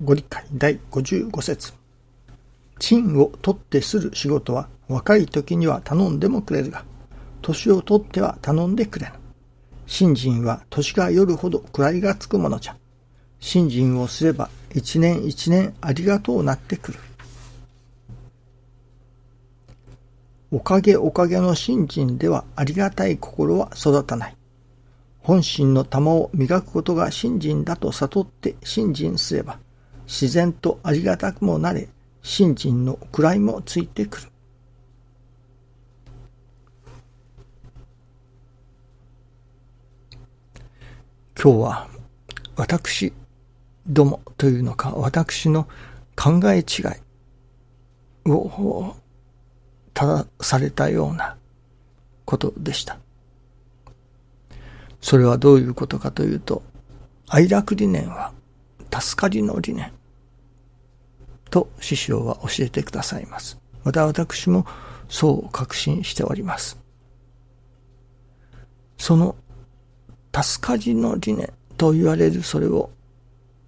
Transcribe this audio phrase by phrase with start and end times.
[0.00, 1.72] ご理解第55節
[2.78, 6.84] 賃を取ってする仕事は若い時には頼んでもくれるが、
[7.42, 9.12] 年を取っては頼んでくれぬ。
[9.86, 12.76] 信心は年が夜ほど位がつくものじゃ。
[13.40, 16.98] 信心をすれば一年一年ありがとうなってくる。
[20.52, 24.36] おかげおかげの信心ではありがたい心は育たない。
[25.18, 29.58] 本心の玉を磨くことが信心だと悟って信心すれば、
[30.08, 31.86] 自然とありがたくもなれ、
[32.22, 34.28] 信心の位もついてくる。
[41.40, 41.88] 今日は
[42.56, 43.12] 私
[43.86, 45.68] どもというのか私の
[46.16, 46.82] 考え違
[48.26, 48.96] いを
[49.94, 51.36] 正されたような
[52.24, 52.98] ことでした。
[55.02, 56.62] それはどういうことかというと、
[57.28, 58.32] 愛楽理念は
[58.90, 59.92] 助かりの理念
[61.50, 63.58] と師匠は教えてくださいます。
[63.84, 64.66] また私も
[65.08, 66.78] そう確信しております。
[68.98, 69.36] その
[70.34, 72.90] 助かりの理念と言われるそれを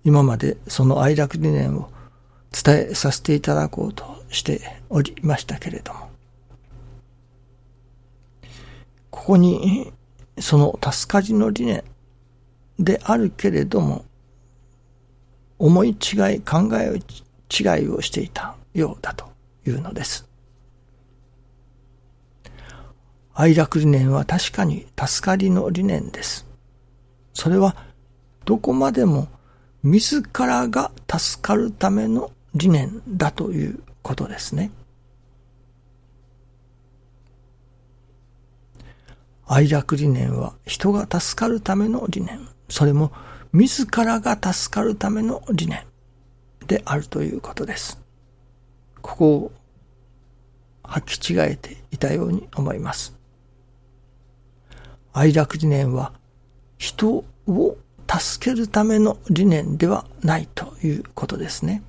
[0.04, 1.90] 今までその愛楽理念を
[2.52, 6.10] 伝えさせていただこうとしておりましたけれども
[9.10, 9.92] ここに
[10.38, 11.84] その助かりの理念
[12.78, 14.04] であるけれども
[15.60, 17.00] 思い違い考え
[17.50, 19.26] 違いをしていたようだと
[19.66, 20.26] いうのです。
[23.34, 26.46] 愛楽理念は確かに助かりの理念です。
[27.34, 27.76] それは
[28.46, 29.28] どこまでも
[29.82, 34.70] 自らが助かるための理念だということですね。
[39.46, 42.48] 愛楽理念は人が助かるための理念。
[42.70, 43.12] それも
[43.52, 45.82] 自らが助かるための理念
[46.66, 48.00] であるということです。
[49.02, 49.52] ここを
[50.84, 53.16] 履き違えていたように思います。
[55.12, 56.12] 愛楽理念は
[56.78, 57.76] 人を
[58.08, 61.82] 助けるための理念ではないということですね。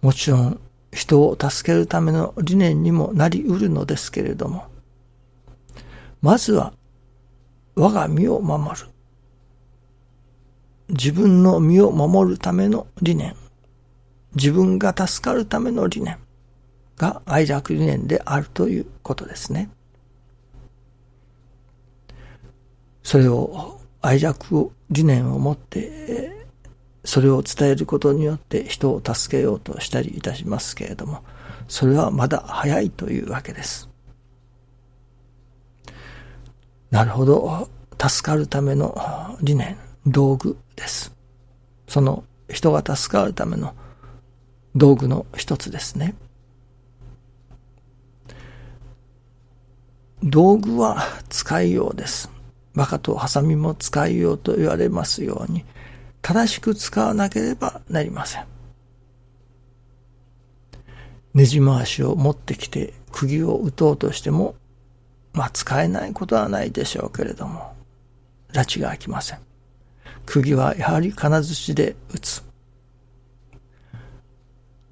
[0.00, 0.60] もちろん
[0.92, 4.66] 人を助けるための理念にもなりうるのですけれども、
[6.22, 6.72] まずは
[7.74, 8.86] 我が身を守る。
[10.98, 13.36] 自分の身を守るための理念。
[14.34, 16.18] 自分が助かるための理念
[16.96, 19.70] が愛楽理念であるということですね。
[23.02, 26.46] それを愛楽を理念を持って
[27.04, 31.22] それを伝えることによって人を助けようとしたりいたしますけれども
[31.68, 33.88] それはまだ早いというわけです
[36.90, 39.78] なるほど助かるための理念
[40.10, 41.14] 道具です
[41.86, 43.74] その人が助かるための
[44.74, 46.14] 道具の一つですね
[50.22, 52.30] 道具は使いようです
[52.78, 55.64] 馬鹿とハサミも使いようと言われますように、
[56.22, 58.46] 正しく使わなければなりません。
[61.34, 64.54] ねじ回しを持ってきて釘を打とうとしても、
[65.32, 67.74] まあ使えないことはないでしょうけれども、
[68.52, 69.47] 拉致が開きません。
[70.28, 72.44] 釘はやはり金槌で打つ。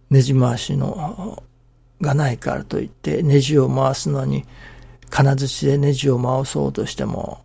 [0.09, 1.43] ねじ回しの
[2.01, 4.47] がないからといってネジを回すのに
[5.11, 7.45] 金槌でネジを回そうとしても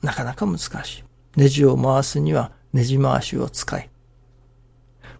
[0.00, 1.04] なかなか難しい。
[1.36, 3.90] ネジを回すにはネジ回しを使い、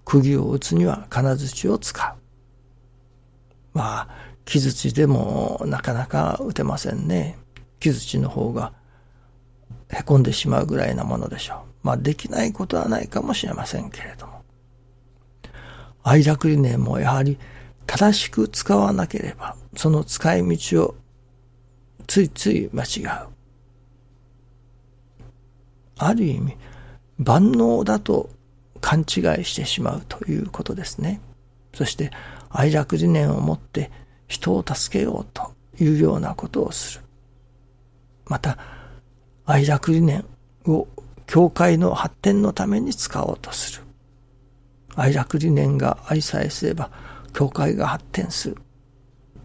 [0.06, 2.14] 釘を打つには金槌を使う。
[3.74, 4.08] まあ、
[4.46, 7.38] 木槌でもなかなか打てませんね。
[7.78, 8.72] 木槌の方が
[9.90, 11.69] 凹んでしまうぐらいなものでしょう。
[11.82, 14.42] まあ、できないことはないかもしれませんけれども。
[16.02, 17.38] 愛楽理念もやはり
[17.86, 20.94] 正しく使わなければ、その使い道を
[22.06, 23.28] ついつい間違う。
[25.98, 26.56] ある意味
[27.18, 28.30] 万能だと
[28.80, 29.04] 勘違い
[29.44, 31.20] してしまうということですね。
[31.74, 32.10] そして
[32.48, 33.90] 愛楽理念を持って
[34.26, 37.04] 人を助けようというようなことをする。
[38.26, 38.56] また
[39.44, 40.24] 愛楽理念
[40.64, 40.88] を
[41.30, 43.84] 教会の発展のために使おうとする。
[44.96, 46.90] 愛楽理念がありさえすれば
[47.32, 48.56] 教会が発展する。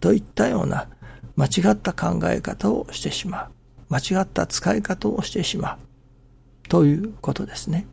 [0.00, 0.88] といったような
[1.36, 3.50] 間違った考え方をしてしまう。
[3.88, 6.68] 間違った使い方をしてしまう。
[6.68, 7.86] ということですね。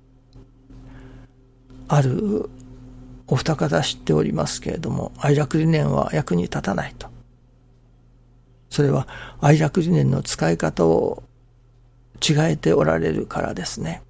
[1.87, 2.49] ある
[3.27, 7.09] お二方知っておりますけれども、愛楽理念は役に立たないと。
[8.71, 9.07] それは
[9.39, 11.21] 愛楽理念の使い方を
[12.21, 14.01] 違えておられるからですね。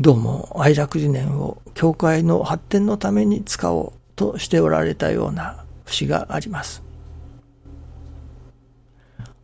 [0.00, 6.82] どうも愛楽理念を教会の発展のために使おうとしておられたような節があります。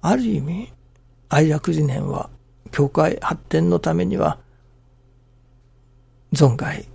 [0.02, 0.72] ある意味、
[1.28, 2.30] 愛楽理念は
[2.70, 4.38] 教会発展のためには
[6.32, 6.88] 存外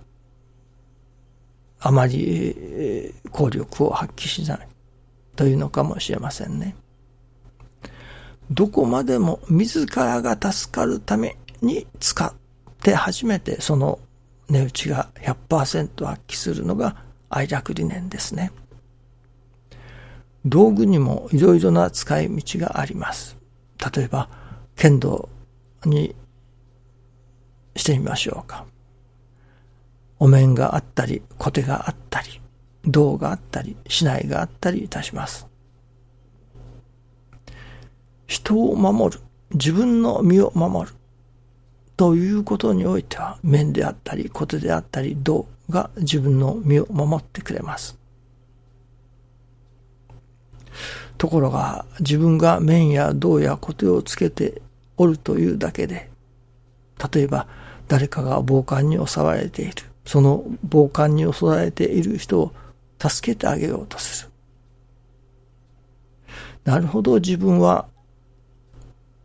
[1.78, 4.68] あまり効力を発揮しない
[5.36, 6.74] というのかもしれませんね。
[8.50, 12.32] どこまでも自らが助かるために使っ
[12.82, 13.98] て初めてその
[14.48, 16.96] 値打ちが100%発揮するのが
[17.28, 18.52] 愛楽理念ですね。
[20.44, 23.36] 道具にもいろいろな使い道があります。
[23.94, 24.28] 例えば、
[24.76, 25.28] 剣道
[25.84, 26.14] に
[27.74, 28.64] してみましょうか。
[30.20, 32.40] お面があったり、小手があったり、
[32.84, 35.48] 銅があったり、竹刀があったりいたします。
[38.26, 39.20] 人を守る、
[39.52, 40.96] 自分の身を守る、
[41.96, 47.98] ということにおいては、面であったり、小手であったり、銅が自分の身を守ってくれます。
[51.18, 54.60] ところが、自分が面や銅や小手をつけて
[54.96, 56.10] おるというだけで、
[57.12, 57.46] 例えば
[57.88, 59.72] 誰かが暴漢に襲われている。
[60.04, 62.52] その暴漢に襲われている人を
[62.98, 64.30] 助けてあげようとする。
[66.64, 67.86] なるほど自分は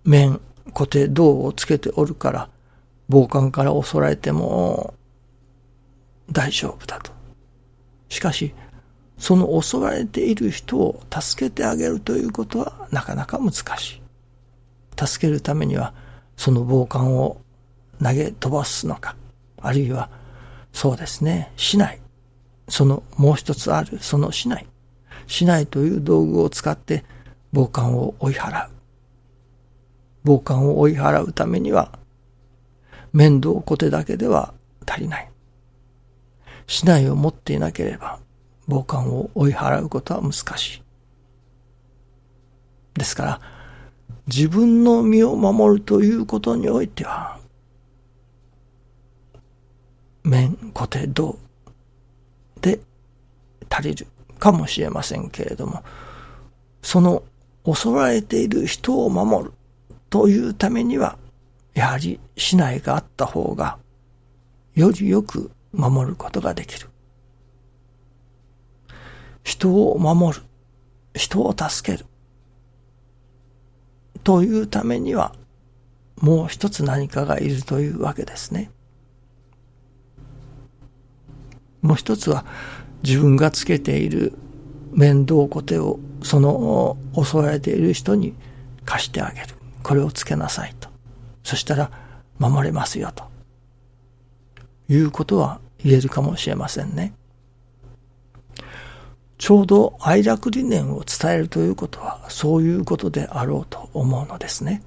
[0.03, 0.39] 面、
[0.73, 2.49] 固定銅をつけておるから、
[3.09, 4.93] 暴漢から襲われても
[6.31, 7.11] 大丈夫だと。
[8.09, 8.53] しかし、
[9.17, 14.01] その襲われている人を助けてあげるということはなかなか難しい。
[15.07, 15.93] 助けるためには、
[16.37, 17.41] その暴漢を
[18.01, 19.15] 投げ飛ばすのか、
[19.61, 20.09] あるいは、
[20.73, 21.99] そうですね、しない。
[22.67, 24.65] そのもう一つある、そのしない。
[25.27, 27.03] しないという道具を使って
[27.53, 28.69] 暴漢を追い払う。
[30.23, 31.97] 暴漢を追い払うためには、
[33.13, 34.53] 面倒小手だけでは
[34.87, 35.31] 足りない。
[36.67, 38.19] しないを持っていなければ、
[38.67, 40.83] 暴漢を追い払うことは難しい。
[42.93, 43.41] ですから、
[44.27, 47.39] 自分の身を守るということにおいては、
[50.23, 51.37] 面、固定、銅
[52.61, 52.79] で
[53.69, 54.07] 足りる
[54.37, 55.83] かもしれませんけれども、
[56.81, 57.23] その
[57.65, 59.53] 襲われている人を守る
[60.11, 61.17] というためには、
[61.73, 63.79] やはり市内があった方が、
[64.75, 66.89] よりよく守ることができる。
[69.41, 70.43] 人を守る。
[71.13, 72.05] 人を助ける。
[74.25, 75.33] というためには、
[76.19, 78.69] もう一つ何かがいるというわけですね。
[81.81, 82.45] もう一つは、
[83.01, 84.33] 自分がつけている
[84.91, 88.35] 面倒小手を、その襲われている人に
[88.83, 89.60] 貸してあげる。
[89.83, 90.89] これをつけなさいと。
[91.43, 91.91] そしたら、
[92.37, 93.23] 守れますよと。
[94.89, 97.13] いうことは言えるかもしれませんね。
[99.37, 104.83] ちょうど愛楽理念を伝えるということはそういうことであろうと思うのですね。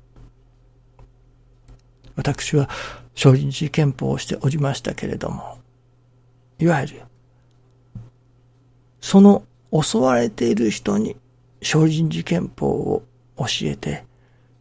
[2.14, 2.68] 私は
[3.14, 5.58] 少林寺憲法をしておりましたけれども、
[6.58, 7.02] いわゆる、
[9.00, 11.16] その襲われている人に
[11.60, 13.02] 少林寺憲法を
[13.36, 14.04] 教えて、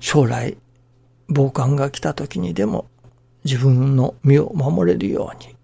[0.04, 0.58] 将来、
[1.30, 2.90] 暴漢が来た時にでも
[3.46, 5.56] 自分の身を守れるように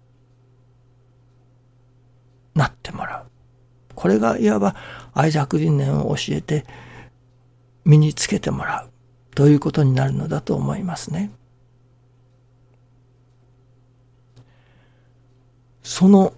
[2.54, 3.26] なってもらう。
[3.94, 4.74] これがいわば
[5.12, 6.64] 愛着理念を教えて
[7.84, 8.90] 身につけてもらう
[9.34, 11.30] ということになるのだと思いますね。
[15.82, 16.32] その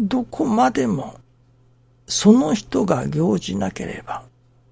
[0.00, 1.14] どこまでも
[2.08, 4.24] その人が行じなければ、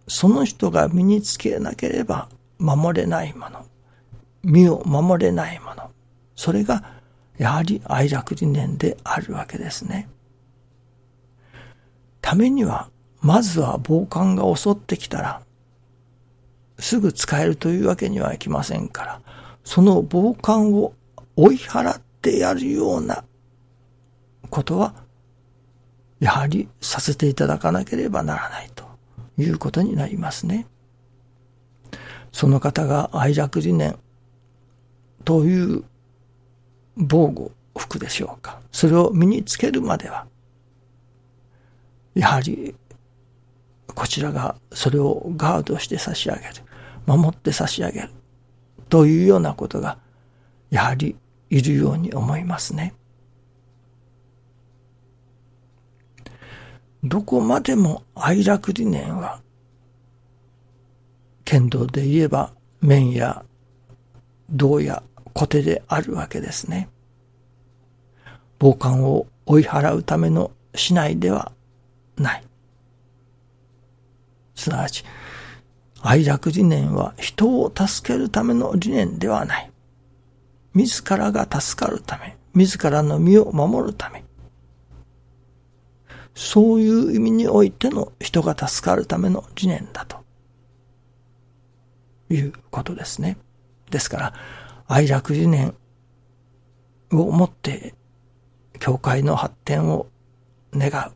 [0.09, 2.29] その人が身につけなければ
[2.59, 3.67] 守れないもの、
[4.43, 5.91] 身を守れないもの、
[6.35, 7.01] それが
[7.39, 10.09] やはり愛楽理念であるわけですね。
[12.21, 12.89] ためには、
[13.21, 15.43] まずは暴漢が襲ってきたら、
[16.79, 19.21] すぐ使えるというわけにはいきませんから、
[19.65, 20.95] その暴漢を
[21.37, 23.25] 追い払ってやるような
[24.51, 24.95] ことは、
[26.21, 28.85] やはりさせていただかなければならないと。
[29.43, 30.67] いうことになりますね。
[32.33, 33.99] その方が愛楽理念
[35.25, 35.85] という
[36.97, 38.61] 防護服でしょうか。
[38.73, 40.27] それを身につけるまでは、
[42.15, 42.75] やはり、
[43.95, 46.47] こちらがそれをガードして差し上げる。
[47.07, 48.11] 守って差し上げる。
[48.89, 49.99] というようなことが、
[50.71, 51.17] やはり
[51.51, 52.95] いるように思いますね。
[57.05, 59.41] どこまでも愛楽理念は、
[61.45, 63.45] 剣道で言えば、面や
[64.51, 66.89] 銅や小手であるわけですね。
[68.61, 71.53] 傍観を追い払うためのしないでは
[72.17, 72.45] ない。
[74.55, 75.05] すなわち、
[76.01, 79.71] 愛楽理念は人を助けるための理念ではない。
[80.75, 84.25] 自らが助かるため、自らの身を守るため、
[86.35, 90.19] そういう意味においての人が助かるための理念だと
[92.31, 93.37] いうことですね。
[93.91, 94.35] ですから、
[94.87, 95.75] 愛楽理念
[97.11, 97.95] をもって
[98.79, 100.07] 教会の発展を
[100.75, 101.13] 願う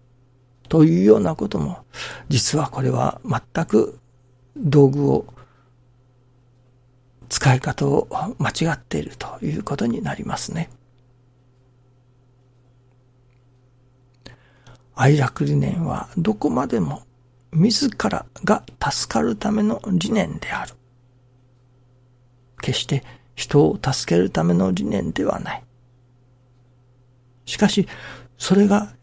[0.68, 1.84] というようなことも、
[2.28, 3.98] 実はこれは全く
[4.56, 5.26] 道具を
[7.28, 8.08] 使い方を
[8.38, 10.70] 間違っているということになりますね。
[14.98, 17.02] 愛楽理念はどこまでも
[17.52, 20.74] 自らが助かるための理念である。
[22.62, 25.64] 決して人を助けるための理念ではない。
[27.44, 27.86] しかし、
[28.38, 28.94] それが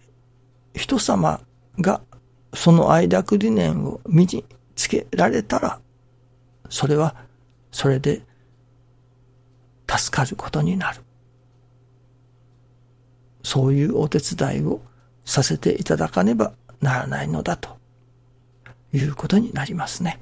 [0.74, 1.40] 人様
[1.80, 2.02] が
[2.56, 4.44] その愛楽理念を身に
[4.76, 5.80] つけられたら、
[6.70, 7.16] それは
[7.72, 8.24] それで
[9.88, 11.02] 助かることになる。
[13.44, 14.82] そういうお手伝いを
[15.25, 17.77] させていただかねばならないのだと
[18.92, 20.20] いうことになりますね。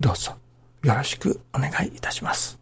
[0.00, 0.36] どうぞ
[0.82, 2.58] よろしくお願いいたします。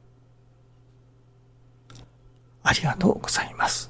[2.63, 3.90] ありがとうございます。